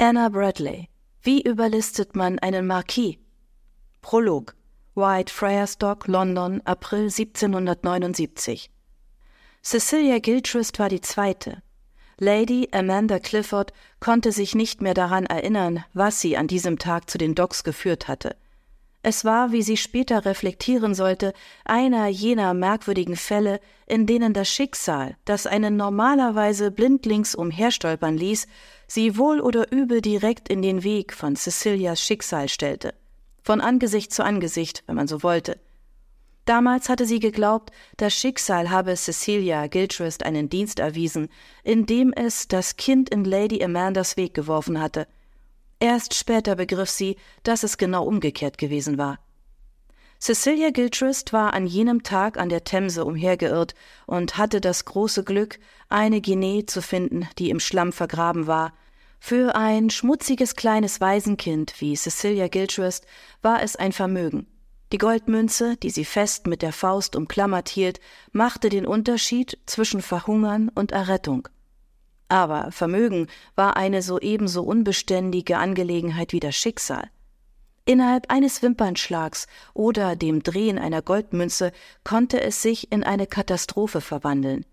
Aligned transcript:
Anna 0.00 0.28
Bradley. 0.28 0.88
Wie 1.22 1.42
überlistet 1.42 2.14
man 2.14 2.38
einen 2.38 2.68
Marquis? 2.68 3.18
Prolog. 4.00 4.54
White 4.94 5.34
Friarstock, 5.34 6.06
London, 6.06 6.62
April 6.64 7.06
1779. 7.10 8.70
Cecilia 9.60 10.20
Gilchrist 10.20 10.78
war 10.78 10.88
die 10.88 11.00
zweite. 11.00 11.64
Lady 12.16 12.68
Amanda 12.70 13.18
Clifford 13.18 13.72
konnte 13.98 14.30
sich 14.30 14.54
nicht 14.54 14.80
mehr 14.82 14.94
daran 14.94 15.26
erinnern, 15.26 15.84
was 15.94 16.20
sie 16.20 16.36
an 16.36 16.46
diesem 16.46 16.78
Tag 16.78 17.10
zu 17.10 17.18
den 17.18 17.34
Docks 17.34 17.64
geführt 17.64 18.06
hatte. 18.06 18.36
Es 19.02 19.24
war, 19.24 19.50
wie 19.52 19.62
sie 19.62 19.76
später 19.76 20.24
reflektieren 20.24 20.94
sollte, 20.94 21.32
einer 21.64 22.06
jener 22.06 22.54
merkwürdigen 22.54 23.16
Fälle, 23.16 23.58
in 23.86 24.06
denen 24.06 24.32
das 24.32 24.48
Schicksal, 24.48 25.16
das 25.24 25.46
einen 25.46 25.76
normalerweise 25.76 26.70
blindlings 26.70 27.34
umherstolpern 27.34 28.16
ließ, 28.16 28.46
sie 28.88 29.16
wohl 29.16 29.40
oder 29.40 29.70
übel 29.70 30.00
direkt 30.00 30.48
in 30.48 30.62
den 30.62 30.82
Weg 30.82 31.12
von 31.12 31.36
Cecilias 31.36 32.00
Schicksal 32.00 32.48
stellte. 32.48 32.94
Von 33.42 33.60
Angesicht 33.60 34.12
zu 34.12 34.24
Angesicht, 34.24 34.82
wenn 34.86 34.96
man 34.96 35.06
so 35.06 35.22
wollte. 35.22 35.60
Damals 36.44 36.88
hatte 36.88 37.04
sie 37.04 37.20
geglaubt, 37.20 37.72
das 37.98 38.14
Schicksal 38.14 38.70
habe 38.70 38.96
Cecilia 38.96 39.66
Gilchrist 39.66 40.24
einen 40.24 40.48
Dienst 40.48 40.78
erwiesen, 40.78 41.28
indem 41.62 42.12
es 42.14 42.48
das 42.48 42.76
Kind 42.76 43.10
in 43.10 43.24
Lady 43.24 43.62
Amandas 43.62 44.16
Weg 44.16 44.32
geworfen 44.32 44.80
hatte. 44.80 45.06
Erst 45.78 46.14
später 46.14 46.56
begriff 46.56 46.88
sie, 46.88 47.16
dass 47.42 47.64
es 47.64 47.76
genau 47.76 48.04
umgekehrt 48.04 48.56
gewesen 48.56 48.96
war. 48.96 49.18
Cecilia 50.20 50.70
Gilchrist 50.70 51.32
war 51.32 51.54
an 51.54 51.66
jenem 51.66 52.02
Tag 52.02 52.38
an 52.38 52.48
der 52.48 52.64
Themse 52.64 53.04
umhergeirrt 53.04 53.74
und 54.06 54.36
hatte 54.36 54.60
das 54.60 54.84
große 54.84 55.22
Glück, 55.22 55.60
eine 55.88 56.20
Guinee 56.20 56.66
zu 56.66 56.82
finden, 56.82 57.28
die 57.38 57.50
im 57.50 57.60
Schlamm 57.60 57.92
vergraben 57.92 58.48
war. 58.48 58.72
Für 59.20 59.54
ein 59.54 59.90
schmutziges 59.90 60.56
kleines 60.56 61.00
Waisenkind 61.00 61.74
wie 61.80 61.94
Cecilia 61.94 62.48
Gilchrist 62.48 63.06
war 63.42 63.62
es 63.62 63.76
ein 63.76 63.92
Vermögen. 63.92 64.46
Die 64.90 64.98
Goldmünze, 64.98 65.76
die 65.76 65.90
sie 65.90 66.04
fest 66.04 66.46
mit 66.46 66.62
der 66.62 66.72
Faust 66.72 67.14
umklammert 67.14 67.68
hielt, 67.68 68.00
machte 68.32 68.70
den 68.70 68.86
Unterschied 68.86 69.58
zwischen 69.66 70.02
Verhungern 70.02 70.68
und 70.74 70.92
Errettung. 70.92 71.48
Aber 72.28 72.72
Vermögen 72.72 73.28
war 73.54 73.76
eine 73.76 74.02
so 74.02 74.18
ebenso 74.18 74.62
unbeständige 74.62 75.58
Angelegenheit 75.58 76.32
wie 76.32 76.40
das 76.40 76.56
Schicksal. 76.56 77.10
Innerhalb 77.88 78.30
eines 78.30 78.60
Wimpernschlags 78.60 79.46
oder 79.72 80.14
dem 80.14 80.42
Drehen 80.42 80.78
einer 80.78 81.00
Goldmünze 81.00 81.72
konnte 82.04 82.38
es 82.38 82.60
sich 82.60 82.92
in 82.92 83.02
eine 83.02 83.26
Katastrophe 83.26 84.02
verwandeln. 84.02 84.66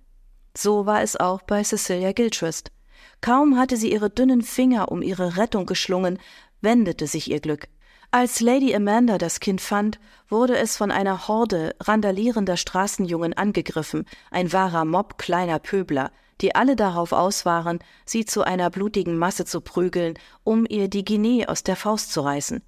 So 0.54 0.86
war 0.86 1.02
es 1.02 1.16
auch 1.16 1.42
bei 1.42 1.64
Cecilia 1.64 2.12
Gilchrist. 2.12 2.74
Kaum 3.22 3.58
hatte 3.58 3.78
sie 3.78 3.90
ihre 3.90 4.10
dünnen 4.10 4.42
Finger 4.42 4.92
um 4.92 5.02
ihre 5.02 5.38
Rettung 5.38 5.66
geschlungen, 5.66 6.20
wendete 6.60 7.08
sich 7.08 7.32
ihr 7.32 7.40
Glück. 7.40 7.70
Als 8.12 8.42
Lady 8.42 8.76
Amanda 8.76 9.18
das 9.18 9.40
Kind 9.40 9.62
fand, 9.62 9.98
wurde 10.28 10.58
es 10.58 10.76
von 10.76 10.92
einer 10.92 11.30
Horde 11.30 11.74
randalierender 11.80 12.58
Straßenjungen 12.58 13.32
angegriffen, 13.32 14.04
ein 14.30 14.52
wahrer 14.52 14.84
Mob 14.84 15.18
kleiner 15.18 15.60
Pöbler, 15.60 16.12
die 16.42 16.54
alle 16.54 16.76
darauf 16.76 17.14
aus 17.14 17.46
waren, 17.46 17.80
sie 18.06 18.26
zu 18.26 18.44
einer 18.44 18.70
blutigen 18.70 19.18
Masse 19.18 19.46
zu 19.46 19.62
prügeln, 19.62 20.20
um 20.44 20.66
ihr 20.68 20.90
die 20.90 21.06
Guinee 21.06 21.48
aus 21.48 21.64
der 21.64 21.78
Faust 21.78 22.12
zu 22.12 22.20
reißen. 22.20 22.62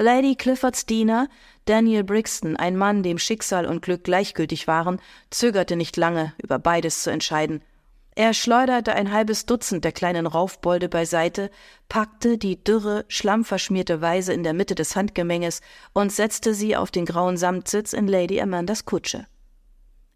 Lady 0.00 0.36
Cliffords 0.36 0.86
Diener, 0.86 1.28
Daniel 1.64 2.04
Brixton, 2.04 2.56
ein 2.56 2.76
Mann, 2.76 3.02
dem 3.02 3.18
Schicksal 3.18 3.66
und 3.66 3.82
Glück 3.82 4.04
gleichgültig 4.04 4.68
waren, 4.68 5.00
zögerte 5.30 5.74
nicht 5.74 5.96
lange, 5.96 6.34
über 6.40 6.60
beides 6.60 7.02
zu 7.02 7.10
entscheiden. 7.10 7.62
Er 8.14 8.32
schleuderte 8.32 8.94
ein 8.94 9.10
halbes 9.10 9.44
Dutzend 9.44 9.84
der 9.84 9.90
kleinen 9.90 10.26
Raufbolde 10.26 10.88
beiseite, 10.88 11.50
packte 11.88 12.38
die 12.38 12.62
dürre, 12.62 13.06
schlammverschmierte 13.08 14.00
Weise 14.00 14.32
in 14.32 14.44
der 14.44 14.54
Mitte 14.54 14.76
des 14.76 14.94
Handgemenges 14.94 15.62
und 15.94 16.12
setzte 16.12 16.54
sie 16.54 16.76
auf 16.76 16.92
den 16.92 17.04
grauen 17.04 17.36
Samtsitz 17.36 17.92
in 17.92 18.06
Lady 18.06 18.40
Amandas 18.40 18.84
Kutsche. 18.84 19.26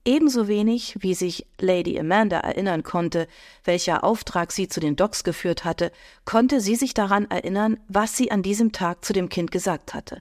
Ebenso 0.05 0.49
wenig, 0.49 0.97
wie 0.99 1.15
sich 1.15 1.47
Lady 1.61 1.99
Amanda 1.99 2.39
erinnern 2.41 2.83
konnte, 2.83 3.29
welcher 3.65 4.03
Auftrag 4.03 4.51
sie 4.51 4.67
zu 4.67 4.81
den 4.81 4.97
Docks 4.97 5.23
geführt 5.23 5.65
hatte, 5.65 5.93
konnte 6.25 6.61
sie 6.61 6.75
sich 6.75 6.93
daran 6.93 7.31
erinnern, 7.31 7.79
was 7.87 8.17
sie 8.17 8.33
an 8.33 8.43
diesem 8.43 8.73
Tag 8.73 9.05
zu 9.05 9.13
dem 9.13 9.29
Kind 9.29 9.53
gesagt 9.53 9.95
hatte. 9.95 10.21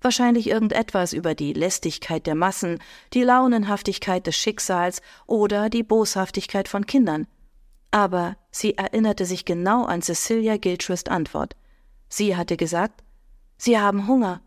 Wahrscheinlich 0.00 0.48
irgendetwas 0.48 1.12
über 1.12 1.34
die 1.34 1.52
Lästigkeit 1.52 2.26
der 2.26 2.36
Massen, 2.36 2.78
die 3.14 3.22
Launenhaftigkeit 3.22 4.26
des 4.26 4.36
Schicksals 4.36 5.02
oder 5.26 5.70
die 5.70 5.82
Boshaftigkeit 5.82 6.68
von 6.68 6.86
Kindern. 6.86 7.26
Aber 7.90 8.36
sie 8.52 8.76
erinnerte 8.76 9.24
sich 9.24 9.44
genau 9.44 9.84
an 9.84 10.02
Cecilia 10.02 10.56
Gilchrist 10.56 11.08
Antwort. 11.08 11.56
Sie 12.08 12.36
hatte 12.36 12.56
gesagt, 12.56 13.02
Sie 13.58 13.78
haben 13.78 14.06
Hunger. 14.06 14.42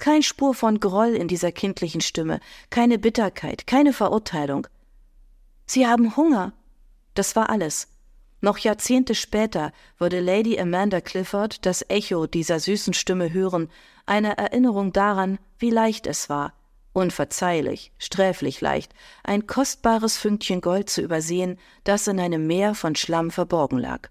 Kein 0.00 0.22
Spur 0.22 0.54
von 0.54 0.80
Groll 0.80 1.14
in 1.14 1.28
dieser 1.28 1.52
kindlichen 1.52 2.00
Stimme, 2.00 2.40
keine 2.70 2.98
Bitterkeit, 2.98 3.66
keine 3.66 3.92
Verurteilung. 3.92 4.66
Sie 5.66 5.86
haben 5.86 6.16
Hunger. 6.16 6.54
Das 7.12 7.36
war 7.36 7.50
alles. 7.50 7.86
Noch 8.40 8.56
Jahrzehnte 8.56 9.14
später 9.14 9.72
würde 9.98 10.20
Lady 10.20 10.58
Amanda 10.58 11.02
Clifford 11.02 11.66
das 11.66 11.84
Echo 11.90 12.26
dieser 12.26 12.60
süßen 12.60 12.94
Stimme 12.94 13.34
hören, 13.34 13.68
eine 14.06 14.38
Erinnerung 14.38 14.94
daran, 14.94 15.38
wie 15.58 15.68
leicht 15.68 16.06
es 16.06 16.30
war, 16.30 16.54
unverzeihlich, 16.94 17.92
sträflich 17.98 18.62
leicht, 18.62 18.94
ein 19.22 19.46
kostbares 19.46 20.16
Fünkchen 20.16 20.62
Gold 20.62 20.88
zu 20.88 21.02
übersehen, 21.02 21.58
das 21.84 22.06
in 22.06 22.18
einem 22.18 22.46
Meer 22.46 22.74
von 22.74 22.96
Schlamm 22.96 23.30
verborgen 23.30 23.76
lag. 23.76 24.08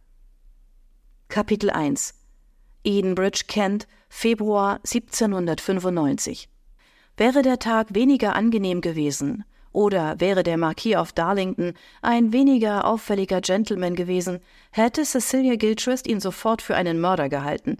Kapitel 1.30 1.72
1 1.72 2.14
Edenbridge, 2.84 3.44
Kent, 3.48 3.88
Februar 4.10 4.76
1795. 4.86 6.50
Wäre 7.18 7.42
der 7.42 7.60
Tag 7.60 7.94
weniger 7.94 8.36
angenehm 8.36 8.82
gewesen, 8.82 9.44
oder 9.72 10.20
wäre 10.20 10.44
der 10.44 10.58
Marquis 10.58 10.96
of 10.96 11.12
Darlington 11.12 11.74
ein 12.02 12.34
weniger 12.34 12.86
auffälliger 12.86 13.42
Gentleman 13.42 13.96
gewesen, 13.96 14.40
hätte 14.72 15.04
Cecilia 15.04 15.56
Gilchrist 15.56 16.08
ihn 16.08 16.20
sofort 16.20 16.62
für 16.62 16.76
einen 16.76 17.00
Mörder 17.00 17.30
gehalten. 17.30 17.78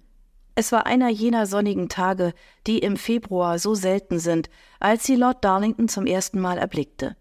Es 0.56 0.72
war 0.72 0.86
einer 0.86 1.10
jener 1.10 1.46
sonnigen 1.46 1.88
Tage, 1.88 2.34
die 2.68 2.80
im 2.80 2.98
Februar 2.98 3.60
so 3.60 3.76
selten 3.76 4.20
sind, 4.20 4.50
als 4.80 5.06
sie 5.06 5.16
Lord 5.16 5.44
Darlington 5.44 5.88
zum 5.88 6.06
ersten 6.06 6.40
Mal 6.42 6.58
erblickte. 6.58 7.16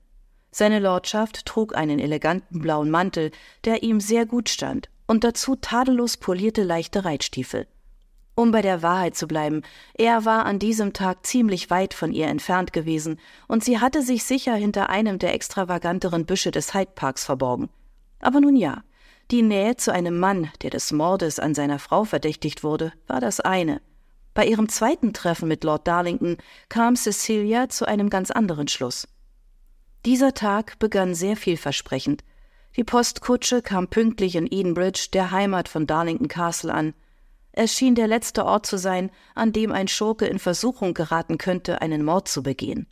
Seine 0.50 0.80
Lordschaft 0.80 1.46
trug 1.46 1.76
einen 1.76 2.00
eleganten 2.00 2.60
blauen 2.60 2.90
Mantel, 2.90 3.30
der 3.64 3.82
ihm 3.84 4.00
sehr 4.00 4.26
gut 4.26 4.48
stand, 4.48 4.90
und 5.08 5.24
dazu 5.24 5.56
tadellos 5.56 6.16
polierte 6.16 6.62
leichte 6.62 7.04
Reitstiefel. 7.04 7.66
Um 8.36 8.52
bei 8.52 8.62
der 8.62 8.82
Wahrheit 8.82 9.16
zu 9.16 9.26
bleiben, 9.26 9.62
er 9.94 10.24
war 10.24 10.46
an 10.46 10.60
diesem 10.60 10.92
Tag 10.92 11.26
ziemlich 11.26 11.70
weit 11.70 11.92
von 11.92 12.12
ihr 12.12 12.28
entfernt 12.28 12.72
gewesen, 12.72 13.18
und 13.48 13.64
sie 13.64 13.80
hatte 13.80 14.00
sich 14.00 14.22
sicher 14.22 14.54
hinter 14.54 14.90
einem 14.90 15.18
der 15.18 15.34
extravaganteren 15.34 16.24
Büsche 16.24 16.52
des 16.52 16.72
Hyde 16.72 16.92
Parks 16.94 17.24
verborgen. 17.24 17.68
Aber 18.20 18.40
nun 18.40 18.54
ja, 18.54 18.84
die 19.32 19.42
Nähe 19.42 19.76
zu 19.76 19.92
einem 19.92 20.20
Mann, 20.20 20.52
der 20.62 20.70
des 20.70 20.92
Mordes 20.92 21.40
an 21.40 21.54
seiner 21.54 21.80
Frau 21.80 22.04
verdächtigt 22.04 22.62
wurde, 22.62 22.92
war 23.08 23.20
das 23.20 23.40
eine. 23.40 23.80
Bei 24.34 24.46
ihrem 24.46 24.68
zweiten 24.68 25.12
Treffen 25.12 25.48
mit 25.48 25.64
Lord 25.64 25.88
Darlington 25.88 26.36
kam 26.68 26.94
Cecilia 26.94 27.68
zu 27.68 27.86
einem 27.86 28.08
ganz 28.08 28.30
anderen 28.30 28.68
Schluss. 28.68 29.08
Dieser 30.06 30.32
Tag 30.32 30.78
begann 30.78 31.14
sehr 31.16 31.36
vielversprechend. 31.36 32.22
Die 32.76 32.84
Postkutsche 32.84 33.62
kam 33.62 33.88
pünktlich 33.88 34.36
in 34.36 34.46
Edenbridge, 34.50 35.08
der 35.12 35.30
Heimat 35.30 35.68
von 35.68 35.86
Darlington 35.86 36.28
Castle, 36.28 36.72
an. 36.72 36.94
Es 37.52 37.72
schien 37.72 37.94
der 37.94 38.06
letzte 38.06 38.44
Ort 38.44 38.66
zu 38.66 38.78
sein, 38.78 39.10
an 39.34 39.52
dem 39.52 39.72
ein 39.72 39.88
Schurke 39.88 40.26
in 40.26 40.38
Versuchung 40.38 40.94
geraten 40.94 41.38
könnte, 41.38 41.82
einen 41.82 42.04
Mord 42.04 42.28
zu 42.28 42.42
begehen. 42.42 42.86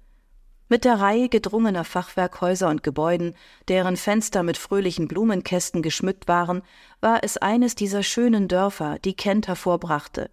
Mit 0.69 0.85
der 0.85 0.99
Reihe 0.99 1.29
gedrungener 1.29 1.85
Fachwerkhäuser 1.85 2.69
und 2.69 2.83
Gebäuden, 2.83 3.37
deren 3.69 3.97
Fenster 3.97 4.43
mit 4.43 4.59
fröhlichen 4.59 5.07
Blumenkästen 5.07 5.81
geschmückt 5.81 6.27
waren, 6.27 6.63
war 7.01 7.23
es 7.23 7.37
eines 7.37 7.77
dieser 7.77 8.03
schönen 8.03 8.49
Dörfer, 8.49 8.99
die 9.05 9.15
Kent 9.15 9.47
hervorbrachte. 9.47 10.31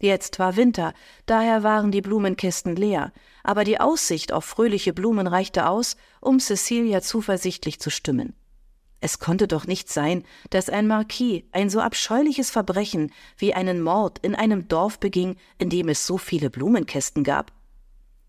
Jetzt 0.00 0.40
war 0.40 0.56
Winter, 0.56 0.94
daher 1.26 1.62
waren 1.62 1.92
die 1.92 2.00
Blumenkästen 2.00 2.74
leer, 2.74 3.12
aber 3.44 3.62
die 3.62 3.78
Aussicht 3.78 4.32
auf 4.32 4.44
fröhliche 4.44 4.92
Blumen 4.92 5.28
reichte 5.28 5.68
aus, 5.68 5.96
um 6.20 6.40
Cecilia 6.40 7.00
zuversichtlich 7.00 7.78
zu 7.78 7.90
stimmen. 7.90 8.34
Es 9.00 9.18
konnte 9.18 9.46
doch 9.46 9.66
nicht 9.66 9.88
sein, 9.88 10.24
dass 10.50 10.68
ein 10.68 10.86
Marquis 10.86 11.44
ein 11.52 11.70
so 11.70 11.80
abscheuliches 11.80 12.50
Verbrechen 12.50 13.12
wie 13.36 13.54
einen 13.54 13.80
Mord 13.80 14.18
in 14.22 14.34
einem 14.34 14.66
Dorf 14.68 14.98
beging, 14.98 15.36
in 15.58 15.70
dem 15.70 15.88
es 15.88 16.06
so 16.06 16.18
viele 16.18 16.50
Blumenkästen 16.50 17.22
gab. 17.22 17.52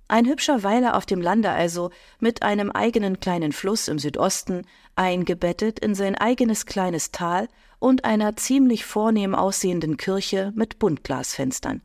Ein 0.08 0.26
hübscher 0.26 0.64
Weiler 0.64 0.96
auf 0.96 1.06
dem 1.06 1.22
Lande 1.22 1.52
also, 1.52 1.92
mit 2.20 2.42
einem 2.42 2.72
eigenen 2.72 3.20
kleinen 3.20 3.52
Fluss 3.52 3.88
im 3.88 4.00
Südosten, 4.00 4.64
eingebettet 4.96 5.80
in 5.80 5.94
sein 5.94 6.16
eigenes 6.16 6.66
kleines 6.66 7.12
Tal 7.12 7.48
und 7.78 8.06
einer 8.06 8.36
ziemlich 8.36 8.86
vornehm 8.86 9.36
aussehenden 9.36 9.98
Kirche 9.98 10.52
mit 10.56 10.80
Buntglasfenstern. 10.80 11.82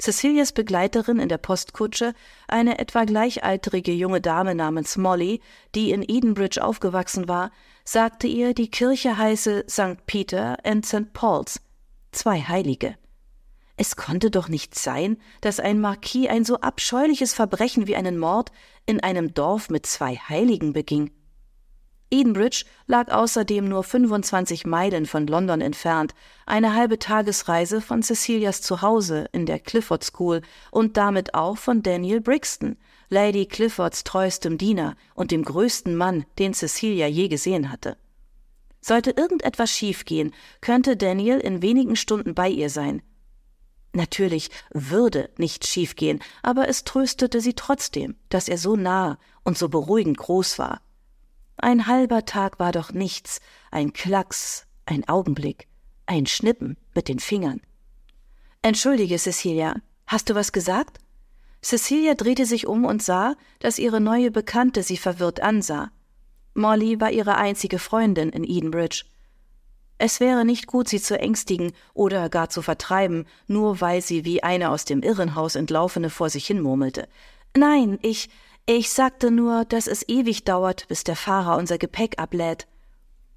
Cecilias 0.00 0.52
Begleiterin 0.52 1.18
in 1.18 1.28
der 1.28 1.38
Postkutsche, 1.38 2.14
eine 2.48 2.78
etwa 2.78 3.04
gleichaltrige 3.04 3.92
junge 3.92 4.20
Dame 4.20 4.54
namens 4.54 4.96
Molly, 4.96 5.40
die 5.74 5.90
in 5.90 6.02
Edenbridge 6.02 6.64
aufgewachsen 6.64 7.28
war, 7.28 7.50
sagte 7.84 8.26
ihr, 8.26 8.54
die 8.54 8.70
Kirche 8.70 9.18
heiße 9.18 9.64
St. 9.68 10.06
Peter 10.06 10.56
and 10.64 10.86
St. 10.86 11.12
Paul's. 11.12 11.60
zwei 12.12 12.40
Heilige. 12.40 12.96
Es 13.76 13.96
konnte 13.96 14.30
doch 14.30 14.48
nicht 14.48 14.78
sein, 14.78 15.16
dass 15.40 15.60
ein 15.60 15.80
Marquis 15.80 16.28
ein 16.28 16.44
so 16.44 16.60
abscheuliches 16.60 17.32
Verbrechen 17.32 17.86
wie 17.86 17.96
einen 17.96 18.18
Mord 18.18 18.52
in 18.86 19.00
einem 19.00 19.32
Dorf 19.32 19.70
mit 19.70 19.86
zwei 19.86 20.16
Heiligen 20.16 20.72
beging. 20.72 21.10
Edenbridge 22.10 22.64
lag 22.86 23.08
außerdem 23.12 23.68
nur 23.68 23.84
25 23.84 24.66
Meilen 24.66 25.06
von 25.06 25.26
London 25.28 25.60
entfernt, 25.60 26.12
eine 26.44 26.74
halbe 26.74 26.98
Tagesreise 26.98 27.80
von 27.80 28.02
Cecilias 28.02 28.62
Zuhause 28.62 29.28
in 29.32 29.46
der 29.46 29.60
Clifford 29.60 30.02
School 30.02 30.42
und 30.72 30.96
damit 30.96 31.34
auch 31.34 31.56
von 31.56 31.82
Daniel 31.82 32.20
Brixton, 32.20 32.76
Lady 33.08 33.46
Cliffords 33.46 34.04
treuestem 34.04 34.58
Diener 34.58 34.96
und 35.14 35.30
dem 35.30 35.44
größten 35.44 35.96
Mann, 35.96 36.24
den 36.38 36.52
Cecilia 36.52 37.06
je 37.06 37.28
gesehen 37.28 37.70
hatte. 37.70 37.96
Sollte 38.80 39.10
irgendetwas 39.10 39.70
schiefgehen, 39.70 40.32
könnte 40.60 40.96
Daniel 40.96 41.38
in 41.38 41.62
wenigen 41.62 41.96
Stunden 41.96 42.34
bei 42.34 42.48
ihr 42.48 42.70
sein. 42.70 43.02
Natürlich 43.92 44.50
würde 44.70 45.30
nichts 45.36 45.68
schiefgehen, 45.68 46.20
aber 46.42 46.68
es 46.68 46.84
tröstete 46.84 47.40
sie 47.40 47.54
trotzdem, 47.54 48.16
dass 48.28 48.48
er 48.48 48.58
so 48.58 48.76
nah 48.76 49.18
und 49.44 49.58
so 49.58 49.68
beruhigend 49.68 50.16
groß 50.16 50.58
war. 50.58 50.80
Ein 51.62 51.86
halber 51.86 52.24
Tag 52.24 52.58
war 52.58 52.72
doch 52.72 52.92
nichts, 52.92 53.40
ein 53.70 53.92
Klacks, 53.92 54.66
ein 54.86 55.06
Augenblick, 55.06 55.68
ein 56.06 56.24
Schnippen 56.24 56.78
mit 56.94 57.06
den 57.08 57.18
Fingern. 57.18 57.60
Entschuldige, 58.62 59.18
Cecilia, 59.18 59.74
hast 60.06 60.30
du 60.30 60.34
was 60.34 60.52
gesagt? 60.52 60.98
Cecilia 61.62 62.14
drehte 62.14 62.46
sich 62.46 62.66
um 62.66 62.86
und 62.86 63.02
sah, 63.02 63.34
dass 63.58 63.78
ihre 63.78 64.00
neue 64.00 64.30
Bekannte 64.30 64.82
sie 64.82 64.96
verwirrt 64.96 65.40
ansah. 65.40 65.90
Molly 66.54 66.98
war 66.98 67.10
ihre 67.10 67.36
einzige 67.36 67.78
Freundin 67.78 68.30
in 68.30 68.44
Edenbridge. 68.44 69.04
Es 69.98 70.18
wäre 70.18 70.46
nicht 70.46 70.66
gut, 70.66 70.88
sie 70.88 71.00
zu 71.00 71.18
ängstigen 71.18 71.72
oder 71.92 72.30
gar 72.30 72.48
zu 72.48 72.62
vertreiben, 72.62 73.26
nur 73.46 73.82
weil 73.82 74.00
sie 74.00 74.24
wie 74.24 74.42
eine 74.42 74.70
aus 74.70 74.86
dem 74.86 75.02
Irrenhaus 75.02 75.56
entlaufene 75.56 76.08
vor 76.08 76.30
sich 76.30 76.46
hin 76.46 76.62
murmelte. 76.62 77.06
Nein, 77.54 77.98
ich, 78.00 78.30
ich 78.66 78.90
sagte 78.90 79.30
nur, 79.30 79.64
dass 79.64 79.86
es 79.86 80.08
ewig 80.08 80.44
dauert, 80.44 80.86
bis 80.88 81.04
der 81.04 81.16
Fahrer 81.16 81.56
unser 81.56 81.78
Gepäck 81.78 82.18
ablädt. 82.18 82.66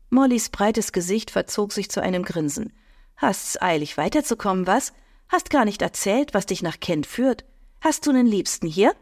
Mollys 0.10 0.50
breites 0.50 0.92
Gesicht 0.92 1.31
verzog 1.31 1.74
sich 1.74 1.90
zu 1.90 2.02
einem 2.02 2.24
Grinsen. 2.24 2.72
Hast's 3.18 3.60
eilig 3.62 3.98
weiterzukommen, 3.98 4.68
was? 4.68 4.94
Hast 5.30 5.50
gar 5.50 5.66
nicht 5.66 5.81
erzählt, 5.81 6.34
was 6.34 6.46
dich 6.46 6.62
nach 6.62 6.80
Kent 6.80 7.08
führt. 7.08 7.46
Hast 7.81 8.06
du 8.06 8.12
nen 8.12 8.28
Liebsten 8.28 8.68
hier? 8.68 8.94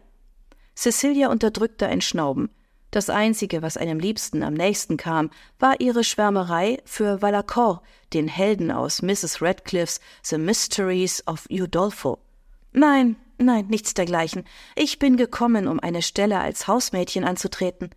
Cecilia 0.75 1.29
unterdrückte 1.29 1.87
ein 1.87 2.01
Schnauben. 2.01 2.49
Das 2.91 3.09
Einzige, 3.09 3.61
was 3.61 3.77
einem 3.77 3.99
Liebsten 3.99 4.43
am 4.43 4.53
nächsten 4.53 4.97
kam, 4.97 5.31
war 5.59 5.79
ihre 5.79 6.03
Schwärmerei 6.03 6.81
für 6.85 7.21
Valacour, 7.21 7.81
den 8.13 8.27
Helden 8.27 8.69
aus 8.69 9.01
Mrs. 9.01 9.41
Radcliffe's 9.41 9.99
The 10.23 10.37
Mysteries 10.37 11.25
of 11.25 11.47
Udolpho. 11.49 12.19
Nein, 12.73 13.15
Nein, 13.41 13.65
nichts 13.67 13.95
dergleichen. 13.95 14.43
Ich 14.75 14.99
bin 14.99 15.17
gekommen, 15.17 15.67
um 15.67 15.79
eine 15.79 16.03
Stelle 16.03 16.39
als 16.39 16.67
Hausmädchen 16.67 17.23
anzutreten. 17.23 17.89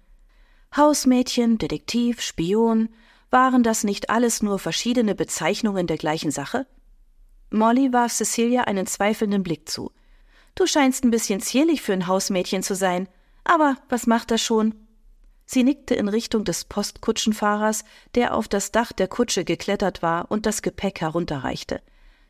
Hausmädchen, 0.75 1.59
Detektiv, 1.59 2.23
Spion, 2.23 2.89
waren 3.31 3.63
das 3.63 3.85
nicht 3.85 4.09
alles 4.09 4.43
nur 4.43 4.59
verschiedene 4.59 5.15
Bezeichnungen 5.15 5.87
der 5.87 5.99
gleichen 5.99 6.31
Sache? 6.31 6.67
Molly 7.51 7.93
warf 7.93 8.13
Cecilia 8.13 8.63
einen 8.63 8.87
zweifelnden 8.87 9.43
Blick 9.43 9.69
zu. 9.69 9.93
Du 10.55 10.67
scheinst 10.67 11.05
ein 11.05 11.11
bisschen 11.11 11.41
zierlich 11.41 11.83
für 11.83 11.93
ein 11.93 12.07
Hausmädchen 12.07 12.63
zu 12.63 12.75
sein. 12.75 13.07
Aber 13.45 13.77
was 13.91 14.07
macht 14.07 14.31
das 14.31 14.41
schon? 14.41 14.75
Sie 15.45 15.63
nickte 15.63 15.95
in 15.95 16.09
Richtung 16.09 16.45
des 16.45 16.65
Postkutschenfahrers, 16.65 17.85
der 18.15 18.35
auf 18.35 18.49
das 18.49 18.73
Dach 18.73 18.93
der 18.93 19.09
Kutsche 19.09 19.45
geklettert 19.45 20.01
war 20.01 20.31
und 20.31 20.47
das 20.47 20.63
Gepäck 20.63 21.03
herunterreichte. 21.03 21.83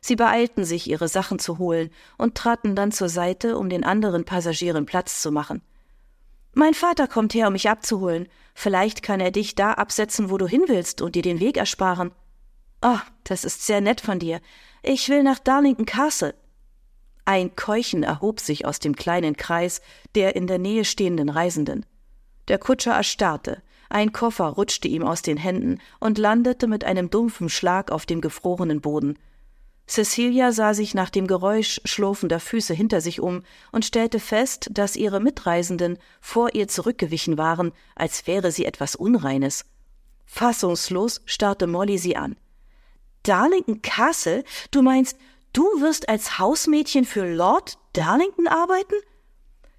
Sie 0.05 0.15
beeilten 0.15 0.65
sich, 0.65 0.87
ihre 0.87 1.07
Sachen 1.07 1.39
zu 1.39 1.57
holen 1.57 1.89
und 2.19 2.35
traten 2.35 2.75
dann 2.75 2.91
zur 2.91 3.09
Seite, 3.09 3.57
um 3.57 3.69
den 3.69 3.83
anderen 3.83 4.23
Passagieren 4.23 4.85
Platz 4.85 5.19
zu 5.19 5.31
machen. 5.31 5.63
Mein 6.53 6.75
Vater 6.75 7.07
kommt 7.07 7.33
her, 7.33 7.47
um 7.47 7.53
mich 7.53 7.71
abzuholen. 7.71 8.27
Vielleicht 8.53 9.01
kann 9.01 9.19
er 9.19 9.31
dich 9.31 9.55
da 9.55 9.71
absetzen, 9.71 10.29
wo 10.29 10.37
du 10.37 10.45
hin 10.45 10.65
willst 10.67 11.01
und 11.01 11.15
dir 11.15 11.23
den 11.23 11.39
Weg 11.39 11.57
ersparen. 11.57 12.11
Oh, 12.83 12.99
das 13.23 13.43
ist 13.43 13.65
sehr 13.65 13.81
nett 13.81 13.99
von 13.99 14.19
dir. 14.19 14.41
Ich 14.83 15.09
will 15.09 15.23
nach 15.23 15.39
Darlington 15.39 15.87
Castle. 15.87 16.35
Ein 17.25 17.55
Keuchen 17.55 18.03
erhob 18.03 18.41
sich 18.41 18.67
aus 18.67 18.77
dem 18.77 18.95
kleinen 18.95 19.35
Kreis 19.35 19.81
der 20.13 20.35
in 20.35 20.45
der 20.45 20.59
Nähe 20.59 20.85
stehenden 20.85 21.29
Reisenden. 21.29 21.83
Der 22.47 22.59
Kutscher 22.59 22.93
erstarrte, 22.93 23.63
ein 23.89 24.13
Koffer 24.13 24.49
rutschte 24.49 24.87
ihm 24.87 25.01
aus 25.01 25.23
den 25.23 25.37
Händen 25.37 25.79
und 25.99 26.19
landete 26.19 26.67
mit 26.67 26.83
einem 26.83 27.09
dumpfen 27.09 27.49
Schlag 27.49 27.91
auf 27.91 28.05
dem 28.05 28.21
gefrorenen 28.21 28.81
Boden. 28.81 29.17
Cecilia 29.87 30.51
sah 30.51 30.73
sich 30.73 30.95
nach 30.95 31.11
dem 31.11 31.27
Geräusch 31.27 31.79
schlurfender 31.85 32.39
Füße 32.39 32.73
hinter 32.73 33.01
sich 33.01 33.21
um 33.21 33.43
und 33.71 33.85
stellte 33.85 34.19
fest, 34.19 34.69
dass 34.71 34.95
ihre 34.95 35.19
Mitreisenden 35.19 35.99
vor 36.21 36.55
ihr 36.55 36.67
zurückgewichen 36.67 37.37
waren, 37.37 37.71
als 37.95 38.25
wäre 38.25 38.51
sie 38.51 38.65
etwas 38.65 38.95
Unreines. 38.95 39.65
Fassungslos 40.25 41.21
starrte 41.25 41.67
Molly 41.67 41.99
sie 41.99 42.15
an. 42.15 42.35
Darlington 43.23 43.81
Castle? 43.81 44.43
Du 44.71 44.81
meinst, 44.81 45.17
du 45.53 45.63
wirst 45.81 46.09
als 46.09 46.39
Hausmädchen 46.39 47.05
für 47.05 47.31
Lord 47.31 47.77
Darlington 47.93 48.47
arbeiten? 48.47 48.95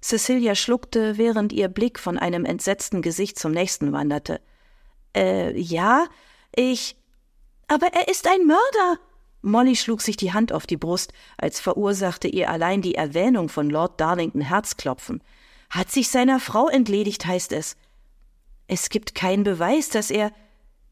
Cecilia 0.01 0.55
schluckte, 0.55 1.17
während 1.17 1.51
ihr 1.51 1.67
Blick 1.67 1.99
von 1.99 2.17
einem 2.17 2.45
entsetzten 2.45 3.01
Gesicht 3.01 3.37
zum 3.37 3.51
nächsten 3.51 3.91
wanderte. 3.91 4.39
Äh, 5.15 5.57
ja, 5.59 6.05
ich. 6.55 6.95
Aber 7.67 7.87
er 7.87 8.07
ist 8.07 8.27
ein 8.27 8.45
Mörder, 8.45 8.99
Molly 9.47 9.75
schlug 9.75 10.01
sich 10.01 10.17
die 10.17 10.33
Hand 10.33 10.51
auf 10.51 10.67
die 10.67 10.77
Brust, 10.77 11.13
als 11.37 11.59
verursachte 11.59 12.27
ihr 12.27 12.49
allein 12.49 12.81
die 12.81 12.95
Erwähnung 12.95 13.49
von 13.49 13.69
Lord 13.69 13.99
Darlington 13.99 14.41
Herzklopfen. 14.41 15.23
Hat 15.69 15.91
sich 15.91 16.09
seiner 16.09 16.39
Frau 16.39 16.67
entledigt, 16.67 17.25
heißt 17.25 17.51
es. 17.53 17.75
Es 18.67 18.89
gibt 18.89 19.15
keinen 19.15 19.43
Beweis, 19.43 19.89
dass 19.89 20.11
er. 20.11 20.31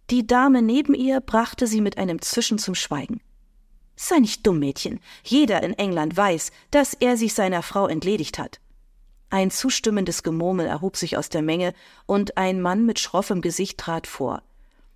Die 0.10 0.26
Dame 0.26 0.62
neben 0.62 0.94
ihr 0.94 1.20
brachte 1.20 1.68
sie 1.68 1.82
mit 1.82 1.98
einem 1.98 2.22
Zischen 2.22 2.58
zum 2.58 2.76
Schweigen. 2.76 3.22
Sei 3.96 4.20
nicht 4.20 4.46
dumm, 4.46 4.60
Mädchen. 4.60 5.00
Jeder 5.24 5.64
in 5.64 5.74
England 5.74 6.16
weiß, 6.16 6.52
dass 6.72 6.94
er 6.94 7.18
sich 7.18 7.34
seiner 7.34 7.64
Frau 7.64 7.88
entledigt 7.88 8.38
hat. 8.38 8.60
Ein 9.30 9.52
zustimmendes 9.52 10.22
Gemurmel 10.22 10.68
erhob 10.68 10.98
sich 10.98 11.18
aus 11.18 11.30
der 11.30 11.42
Menge, 11.42 11.74
und 12.06 12.38
ein 12.38 12.62
Mann 12.62 12.86
mit 12.86 13.00
schroffem 13.00 13.42
Gesicht 13.42 13.78
trat 13.80 14.08
vor. 14.08 14.44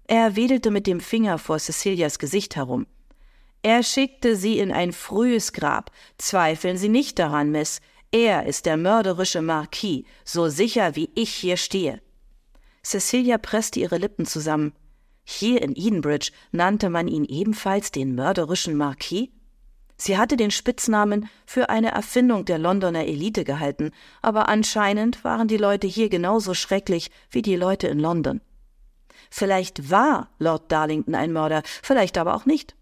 Er 0.06 0.36
wedelte 0.36 0.72
mit 0.72 0.88
dem 0.88 1.00
Finger 1.00 1.38
vor 1.38 1.60
Cecilias 1.60 2.20
Gesicht 2.20 2.56
herum. 2.56 2.86
Er 3.62 3.84
schickte 3.84 4.36
sie 4.36 4.60
in 4.60 4.72
ein 4.72 4.94
frühes 4.94 5.52
Grab. 5.52 5.92
Zweifeln 6.18 6.78
Sie 6.78 6.90
nicht 6.90 7.20
daran, 7.20 7.52
Miss. 7.52 7.82
Er 8.12 8.46
ist 8.46 8.66
der 8.66 8.78
mörderische 8.78 9.42
Marquis, 9.42 10.06
so 10.24 10.48
sicher 10.48 10.96
wie 10.96 11.12
ich 11.14 11.34
hier 11.34 11.58
stehe. 11.58 12.02
Cecilia 12.84 13.38
presste 13.38 13.80
ihre 13.82 13.98
Lippen 13.98 14.26
zusammen. 14.26 14.74
Hier 15.24 15.62
in 15.62 15.76
Edenbridge 15.76 16.32
nannte 16.52 16.90
man 16.90 17.08
ihn 17.08 17.26
ebenfalls 17.26 17.92
den 17.92 18.16
mörderischen 18.16 18.76
Marquis? 18.76 19.30
Sie 19.96 20.18
hatte 20.18 20.38
den 20.38 20.50
Spitznamen 20.50 21.30
für 21.46 21.70
eine 21.70 21.92
Erfindung 21.92 22.46
der 22.46 22.58
Londoner 22.58 23.06
Elite 23.06 23.44
gehalten, 23.44 23.92
aber 24.22 24.48
anscheinend 24.48 25.24
waren 25.26 25.50
die 25.50 25.58
Leute 25.58 25.86
hier 25.86 26.10
genauso 26.10 26.54
schrecklich 26.54 27.12
wie 27.30 27.42
die 27.42 27.58
Leute 27.58 27.88
in 27.88 28.00
London. 28.00 28.42
Vielleicht 29.30 29.92
war 29.92 30.30
Lord 30.40 30.72
Darlington 30.72 31.14
ein 31.14 31.34
Mörder, 31.34 31.62
vielleicht 31.84 32.18
aber 32.18 32.34
auch 32.34 32.46
nicht. 32.46 32.76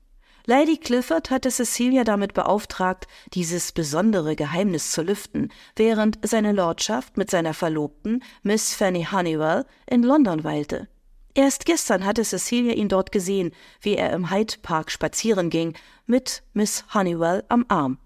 Lady 0.49 0.77
Clifford 0.77 1.29
hatte 1.29 1.51
Cecilia 1.51 2.05
damit 2.05 2.33
beauftragt, 2.33 3.05
dieses 3.33 3.73
besondere 3.73 4.37
Geheimnis 4.37 4.93
zu 4.93 5.01
lüften, 5.01 5.51
während 5.75 6.19
seine 6.25 6.53
Lordschaft 6.53 7.17
mit 7.17 7.29
seiner 7.29 7.53
Verlobten, 7.53 8.23
Miss 8.43 8.73
Fanny 8.73 9.05
Honeywell, 9.11 9.65
in 9.87 10.03
London 10.03 10.45
weilte. 10.45 10.87
Erst 11.33 11.65
gestern 11.65 12.05
hatte 12.05 12.23
Cecilia 12.23 12.75
ihn 12.75 12.87
dort 12.87 13.11
gesehen, 13.11 13.51
wie 13.81 13.97
er 13.97 14.13
im 14.13 14.31
Hyde 14.31 14.53
Park 14.61 14.89
spazieren 14.89 15.49
ging, 15.49 15.73
mit 16.05 16.43
Miss 16.53 16.85
Honeywell 16.93 17.43
am 17.49 17.65
Arm. 17.67 17.99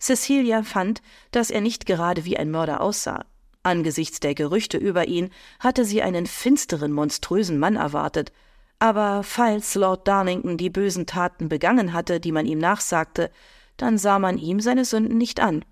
Cecilia 0.00 0.64
fand, 0.64 1.02
dass 1.30 1.50
er 1.50 1.60
nicht 1.60 1.86
gerade 1.86 2.24
wie 2.24 2.36
ein 2.36 2.50
Mörder 2.50 2.80
aussah. 2.80 3.26
Angesichts 3.62 4.18
der 4.18 4.34
Gerüchte 4.34 4.76
über 4.76 5.06
ihn 5.06 5.30
hatte 5.60 5.84
sie 5.84 6.02
einen 6.02 6.26
finsteren, 6.26 6.90
monströsen 6.90 7.60
Mann 7.60 7.76
erwartet, 7.76 8.32
aber 8.78 9.22
falls 9.22 9.74
Lord 9.74 10.06
Darlington 10.06 10.56
die 10.56 10.70
bösen 10.70 11.06
Taten 11.06 11.48
begangen 11.48 11.92
hatte, 11.92 12.20
die 12.20 12.32
man 12.32 12.46
ihm 12.46 12.58
nachsagte, 12.58 13.30
dann 13.76 13.98
sah 13.98 14.18
man 14.18 14.38
ihm 14.38 14.60
seine 14.60 14.84
Sünden 14.84 15.18
nicht 15.18 15.40
an. 15.40 15.64